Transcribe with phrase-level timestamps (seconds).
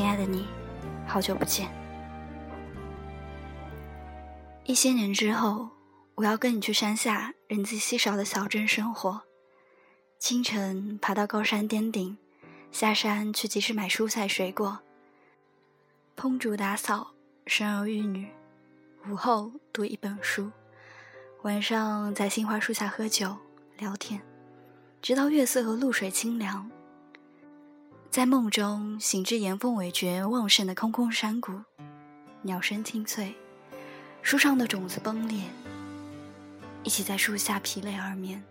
[0.00, 0.46] 亲爱的你，
[1.06, 1.70] 好久不见。
[4.64, 5.68] 一些年之后，
[6.14, 9.20] 我要跟你去山下人迹稀少的小镇生活。
[10.18, 12.16] 清晨爬到高山巅顶，
[12.72, 14.78] 下山去集市买蔬菜水果，
[16.16, 17.10] 烹煮打扫，
[17.46, 18.26] 生儿育女。
[19.06, 20.50] 午后读一本书，
[21.42, 23.36] 晚上在杏花树下喝酒
[23.76, 24.18] 聊天，
[25.02, 26.70] 直到月色和露水清凉。
[28.10, 31.52] 在梦中醒至岩峰尾绝旺盛的空空山谷，
[32.42, 33.36] 鸟声清脆，
[34.20, 35.44] 树上的种子崩裂，
[36.82, 38.42] 一起在树下疲累而眠。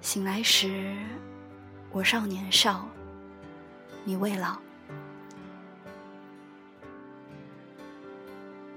[0.00, 0.94] 醒来时，
[1.90, 2.86] 我少年少，
[4.04, 4.58] 你未老。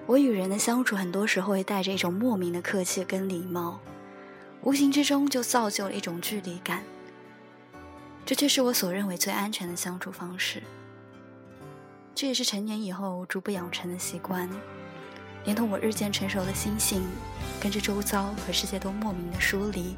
[0.07, 3.79] 我与人的相处，很多时候会带着一种莫名的客气跟礼貌，
[4.63, 6.83] 无形之中就造就了一种距离感。
[8.29, 10.61] 这却是我所认为最安全的相处方式。
[12.13, 14.47] 这也是成年以后逐步养成的习惯，
[15.45, 17.01] 连同我日渐成熟的心性，
[17.59, 19.95] 跟着周遭和世界都莫名的疏离，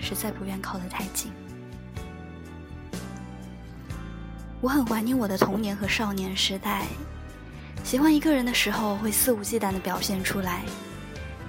[0.00, 1.30] 实在不愿靠得太近。
[4.62, 6.86] 我很怀念我的童年和少年时代，
[7.84, 10.62] 喜欢一个人的时候会肆无忌惮地表现出来，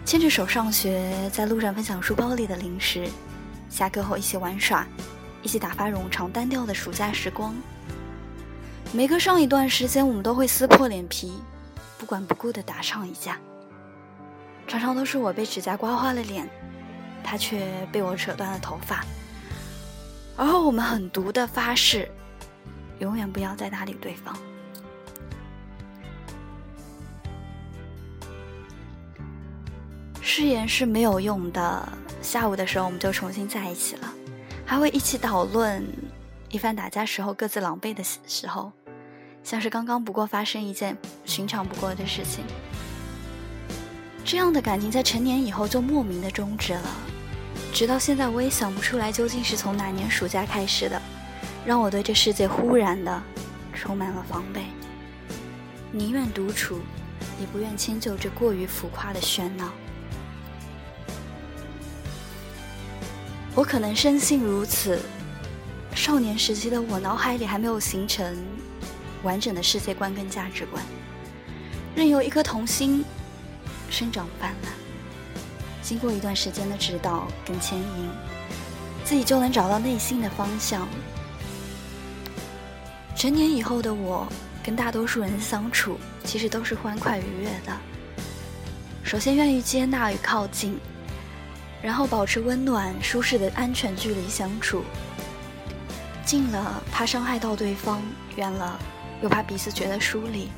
[0.03, 3.07] 牵着手上学，在路上分享书包里的零食，
[3.69, 4.85] 下课后一起玩耍。
[5.45, 7.53] 一起打发冗长单调的暑假时光。
[8.91, 11.39] 每隔上一段时间，我们都会撕破脸皮，
[11.99, 13.37] 不管不顾的打上一架。
[14.67, 16.49] 常常都是我被指甲刮花了脸，
[17.23, 19.05] 他却被我扯断了头发。
[20.35, 22.09] 而后我们狠毒的发誓，
[22.97, 24.35] 永远不要再搭理对方。
[30.23, 31.87] 誓言是没有用的。
[32.23, 34.14] 下午的时候，我们就重新在一起了。
[34.65, 35.85] 还会一起讨论
[36.49, 38.71] 一番打架时候各自狼狈的时候，
[39.43, 42.43] 像是刚刚不过发生一件寻常不过的事情。
[44.23, 46.89] 这样的感情在成年以后就莫名的终止了，
[47.71, 50.99] 直到现在我也想不出来究竟是从哪年暑假开始的，
[51.63, 53.21] 让我对这世界忽然的
[53.71, 54.65] 充满了防备，
[55.91, 56.79] 宁愿独处，
[57.39, 59.71] 也不愿迁就这过于浮夸的喧闹。
[63.55, 64.99] 我可能生性如此，
[65.95, 68.35] 少年时期的我脑海里还没有形成
[69.23, 70.83] 完整的世界观跟价值观，
[71.95, 73.01] 任由一颗童心
[73.89, 74.73] 生长泛滥。
[75.81, 78.09] 经过一段时间的指导跟牵引，
[79.05, 80.85] 自己就能找到内心的方向。
[83.15, 84.27] 成年以后的我，
[84.61, 87.71] 跟大多数人相处，其实都是欢快愉悦的。
[89.01, 90.77] 首先，愿意接纳与靠近。
[91.85, 94.83] 然后保持温暖、舒适的安全距离相处。
[96.25, 98.01] 近了怕伤害到对方，
[98.35, 98.79] 远了
[99.21, 100.49] 又怕彼此觉得疏离。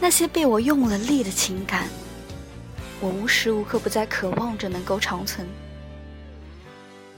[0.00, 1.86] 那些被我用了力的情感，
[3.00, 5.46] 我无时无刻不在渴望着能够长存。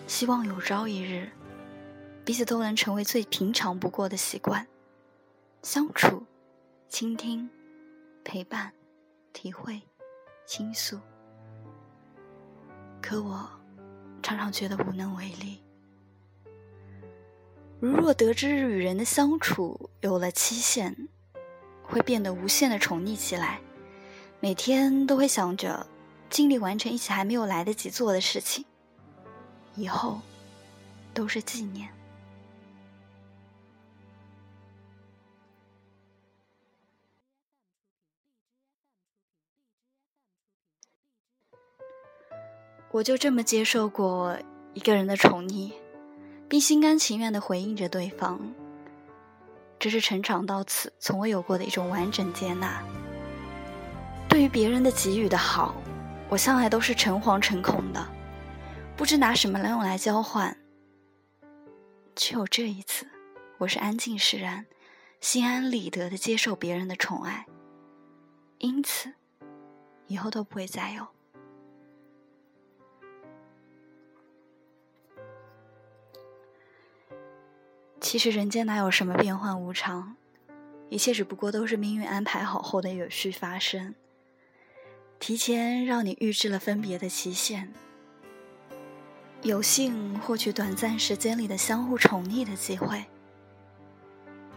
[0.06, 1.31] 希望有朝一日，
[2.23, 4.67] 彼此都能成为最平常不过的习惯：
[5.62, 6.23] 相处、
[6.91, 7.49] 倾听、
[8.23, 8.71] 陪伴、
[9.33, 9.81] 体会、
[10.47, 11.00] 倾诉。
[13.07, 13.47] 可我
[14.23, 15.63] 常常觉得无能为力。
[17.79, 20.97] 如若得知与人的相处有了期限，
[21.83, 23.61] 会变得无限的宠溺起来，
[24.41, 25.87] 每天都会想着
[26.31, 28.65] 尽力完成一些还没有来得及做的事情，
[29.75, 30.19] 以后
[31.13, 31.87] 都是纪念。
[42.94, 44.38] 我就这么接受过
[44.72, 45.72] 一个人的宠溺，
[46.49, 48.41] 并心甘情愿的回应着对方。
[49.81, 52.81] 这是成长到此从未有过的一种完整接纳。
[54.29, 55.75] 对于别人的给予的好，
[56.29, 58.06] 我向来都是诚惶诚恐的，
[58.97, 60.56] 不知拿什么来用来交换。
[62.14, 63.08] 只有这一次，
[63.58, 64.67] 我是安静释然、
[65.20, 67.44] 心安理得的接受别人的宠爱，
[68.58, 69.12] 因此
[70.06, 71.05] 以后都不会再有。
[78.14, 80.14] 其实人间哪有什么变幻无常，
[80.88, 83.96] 一切只不过都是命运安排好后的有序发生，
[85.19, 87.72] 提前让你预知了分别的期限，
[89.43, 93.05] 有幸获取短暂时间里的相互宠溺的机会，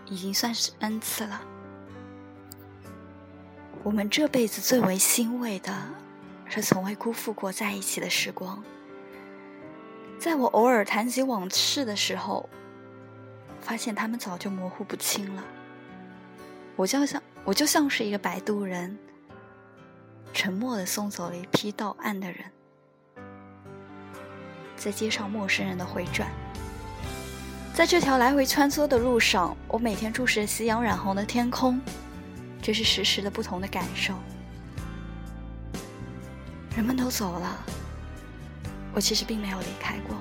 [0.05, 1.41] 已经算是恩赐了。
[3.81, 5.73] 我们这辈子最为欣慰的，
[6.45, 8.63] 是从未辜负过在一起的时光。
[10.19, 12.47] 在我偶尔谈及往事的时候。
[13.67, 15.43] 发现他们早就模糊不清了。
[16.77, 18.97] 我就像我就像是一个摆渡人，
[20.31, 22.45] 沉默的送走了一批到岸的人，
[24.77, 26.31] 在街上陌生人的回转。
[27.73, 31.77] 在这条来回穿梭的路上，我每天注视着夕阳染红的天空，
[32.61, 34.13] 这是时时的不同的感受。
[36.73, 37.65] 人们都走了，
[38.93, 40.15] 我其实并没有离开过。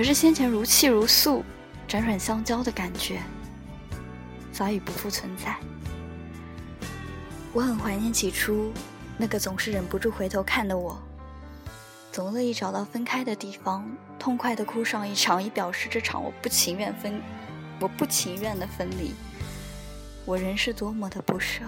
[0.00, 1.44] 可是先前如泣如诉、
[1.86, 3.20] 辗转相交的感觉，
[4.50, 5.54] 早已不复存在。
[7.52, 8.72] 我很怀念起初
[9.18, 10.98] 那个总是忍不住回头看的我。
[12.10, 13.86] 总乐意找到分开的地方，
[14.18, 17.20] 痛快的哭上一场，以表示这场我不情愿分，
[17.78, 19.12] 我不情愿的分离。
[20.24, 21.60] 我仍是多么的不舍。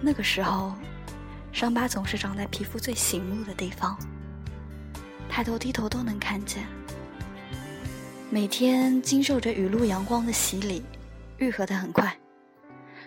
[0.00, 0.74] 那个时候，
[1.52, 3.96] 伤疤总是长在皮肤最醒目的地方，
[5.30, 6.66] 抬头低头都能看见。
[8.28, 10.82] 每天经受着雨露阳光的洗礼，
[11.38, 12.14] 愈合的很快，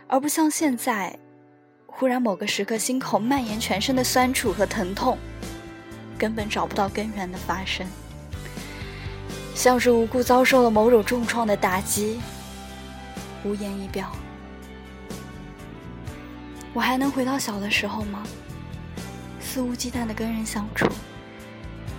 [0.07, 1.19] 而不像现在。
[1.85, 5.17] 忽然某个时刻，心口蔓延全身的酸楚和疼痛，
[6.17, 7.85] 根本找不到根源的发生，
[9.53, 12.19] 像是无故遭受了某种重创的打击，
[13.43, 14.11] 无言以表。
[16.73, 18.23] 我还能回到小的时候吗？
[19.39, 20.87] 肆无忌惮的跟人相处，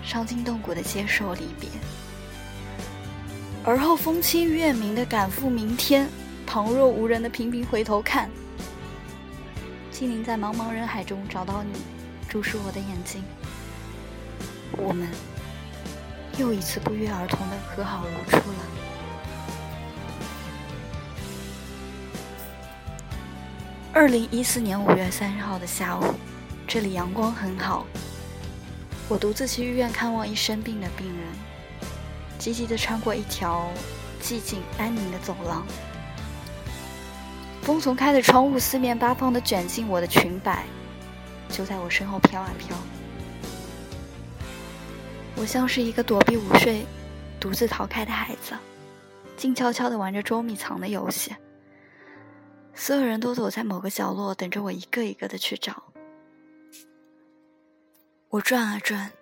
[0.04, 1.68] 伤筋动骨的接受离别，
[3.64, 6.06] 而后风轻月明的赶赴明天，
[6.46, 8.28] 旁若无人的频频回头看。
[9.90, 11.80] 精灵在茫茫人海中找到你，
[12.28, 13.24] 注视我的眼睛。
[14.76, 15.08] 我们
[16.36, 18.56] 又一次不约而同的和好如初了。
[23.92, 26.04] 二零一四年五月三十号的下午，
[26.66, 27.86] 这里阳光很好。
[29.08, 31.26] 我独自去医院看望一生病的病人，
[32.38, 33.68] 急急的穿过一条
[34.22, 35.66] 寂静安宁的走廊。
[37.62, 40.64] 风从开的窗户四面八方的卷进我的裙摆，
[41.48, 42.76] 就在我身后飘啊飘。
[45.36, 46.86] 我像是一个躲避午睡、
[47.38, 48.54] 独自逃开的孩子，
[49.36, 51.34] 静悄悄的玩着捉迷藏的游戏。
[52.74, 55.93] 所有人都躲在某个角落，等着我一个一个的去找。
[58.34, 59.12] 我转啊转，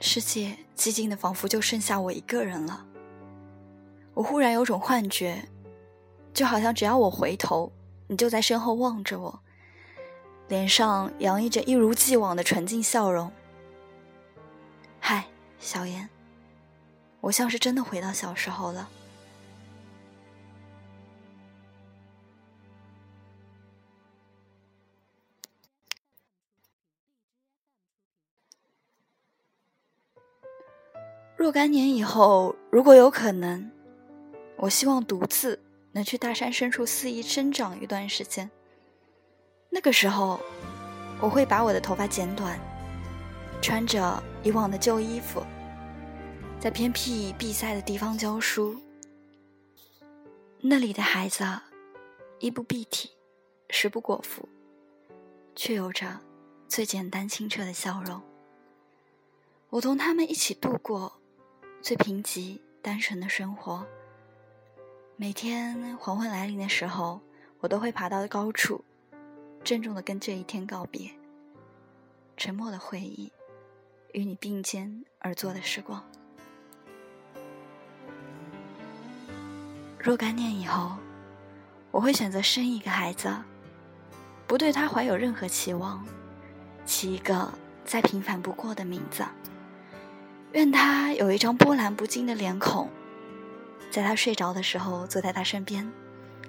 [0.00, 2.86] 世界寂静的仿佛就剩下我一个人了。
[4.14, 5.46] 我忽然有种幻觉。
[6.32, 7.70] 就好像只要我回头，
[8.06, 9.40] 你就在身后望着我，
[10.48, 13.30] 脸上洋溢着一如既往的纯净笑容。
[14.98, 15.26] 嗨，
[15.58, 16.08] 小妍，
[17.20, 18.88] 我像是真的回到小时候了。
[31.36, 33.70] 若干年以后，如果有可能，
[34.56, 35.62] 我希望独自。
[35.92, 38.50] 能去大山深处肆意生长一段时间。
[39.70, 40.38] 那个时候，
[41.22, 42.60] 我会把我的头发剪短，
[43.62, 45.42] 穿着以往的旧衣服，
[46.60, 48.76] 在偏僻闭塞的地方教书。
[50.60, 51.42] 那里的孩子，
[52.40, 53.12] 衣不蔽体，
[53.70, 54.46] 食不果腹，
[55.54, 56.20] 却有着
[56.68, 58.20] 最简单清澈的笑容。
[59.70, 61.18] 我同他们一起度过
[61.86, 63.86] 最贫瘠单纯的生活。
[65.14, 67.20] 每天黄昏来临的时候，
[67.60, 68.84] 我都会爬到高处，
[69.62, 71.08] 郑重的跟这一天告别。
[72.36, 73.30] 沉默的回忆，
[74.14, 76.04] 与你并肩而坐的时光。
[79.96, 80.96] 若干年以后，
[81.92, 83.32] 我会选择生一个孩子，
[84.48, 86.04] 不对他怀有任何期望，
[86.84, 87.48] 起一个
[87.84, 89.24] 再平凡不过的名字。
[90.52, 92.88] 愿他有一张波澜不惊的脸孔。
[93.90, 95.90] 在他睡着的时候，坐在他身边，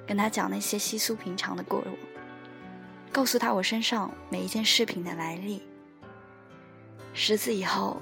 [0.06, 1.96] 跟他讲那些稀疏平常的过往，
[3.12, 5.62] 告诉他我身上每一件饰品的来历。
[7.13, 8.01] 识字以后，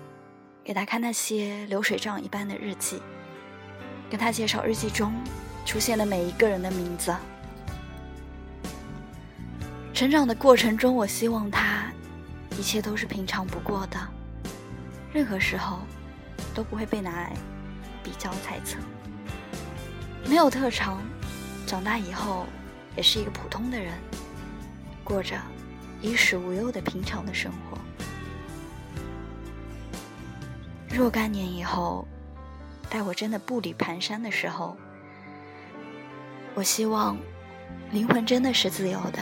[0.63, 3.01] 给他看那些流水账一般的日记，
[4.09, 5.13] 跟他介绍日记中
[5.65, 7.15] 出现的每一个人的名字。
[9.93, 11.91] 成长的过程中，我希望他
[12.57, 13.97] 一切都是平常不过的，
[15.15, 15.79] 任何时候
[16.53, 17.31] 都不会被拿来
[18.03, 18.77] 比较猜测。
[20.27, 21.01] 没有特长，
[21.65, 22.45] 长大以后
[22.97, 23.93] 也是一个普通的人，
[25.05, 25.37] 过着
[26.01, 27.77] 衣食无忧的平常的生活。
[30.93, 32.05] 若干年以后，
[32.89, 34.75] 待我真的步履蹒跚的时候，
[36.55, 37.17] 我希望
[37.89, 39.21] 灵魂真的是自由的，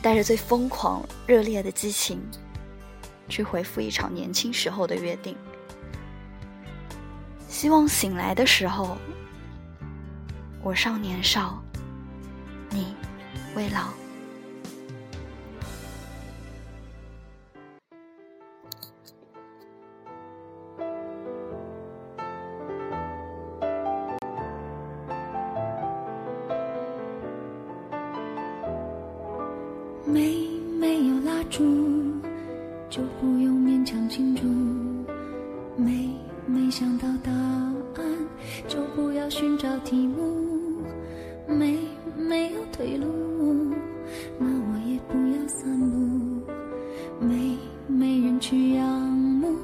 [0.00, 2.20] 带着最疯狂热烈的激情，
[3.30, 5.34] 去回复一场年轻时候的约定。
[7.48, 8.96] 希望醒来的时候
[10.62, 11.62] 我尚年少
[12.70, 12.94] 你
[13.54, 13.99] 未老。
[39.90, 40.84] 题目。
[41.48, 41.76] 没
[42.16, 43.74] 没有退路，
[44.38, 46.46] 那我也不要散步。
[47.18, 49.56] 没没人去仰慕，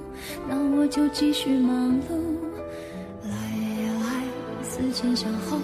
[0.49, 2.18] 那我就继续忙碌。
[3.23, 5.59] 来呀来，思前想后，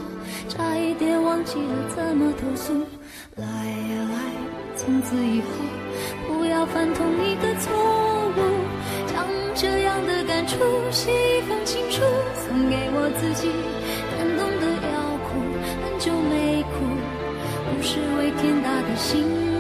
[0.49, 2.73] 差一点忘记了怎么投诉。
[3.35, 4.17] 来呀来。
[4.77, 5.49] 从此以后，
[6.29, 7.75] 不要犯同一个错
[8.37, 8.41] 误。
[9.09, 9.27] 将
[9.57, 10.57] 这样的感触
[10.93, 12.01] 写一封情书，
[12.47, 13.51] 送给我自己。
[19.03, 19.52] 心。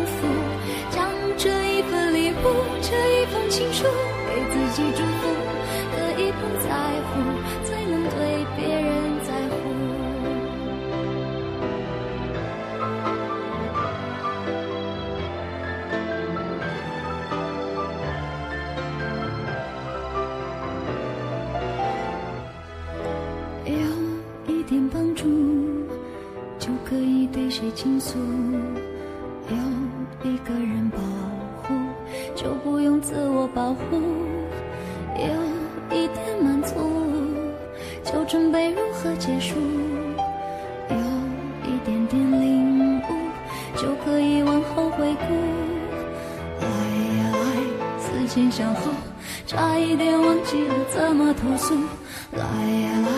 [43.82, 45.34] 就可以往后回顾。
[46.60, 46.68] 来
[47.18, 47.42] 呀来，
[47.98, 48.82] 思前想后，
[49.44, 51.74] 差一点忘记了怎么投诉。
[52.30, 53.10] 来呀来，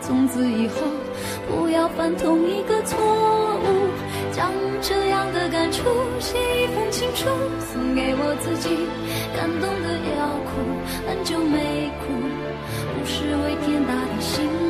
[0.00, 0.74] 从此以后。
[1.48, 3.66] 不要犯同一个错误，
[4.32, 4.50] 将
[4.82, 5.84] 这样的感触
[6.18, 7.26] 写一封情书，
[7.72, 8.68] 送给我自己。
[9.36, 9.86] 感动的
[10.18, 10.50] 要哭，
[11.06, 12.10] 很久没哭，
[12.98, 14.69] 不是为天大的幸福。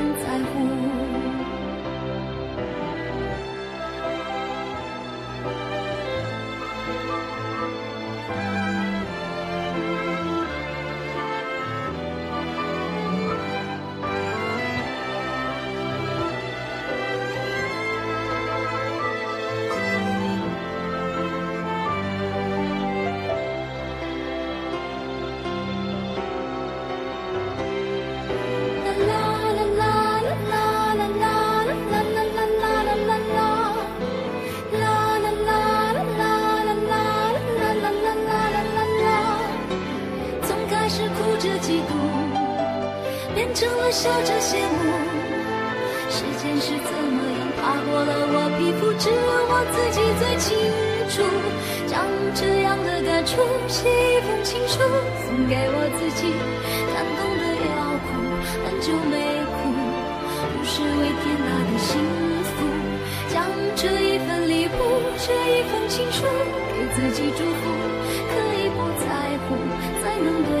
[48.71, 49.15] 我皮肤，只有
[49.51, 50.47] 我自己最清
[51.11, 51.13] 楚。
[51.87, 53.35] 将这样的感触
[53.67, 54.79] 写一封情书，
[55.27, 56.31] 送给我自己。
[56.93, 58.09] 感动的要哭，
[58.63, 59.13] 很久没
[59.51, 59.75] 哭，
[60.55, 61.99] 不是为天大的幸
[62.47, 62.55] 福。
[63.27, 63.43] 将
[63.75, 64.79] 这一份礼物，
[65.19, 66.23] 这一封情书，
[66.71, 67.61] 给自己祝福。
[68.31, 69.59] 可以不在乎，
[70.01, 70.60] 才能对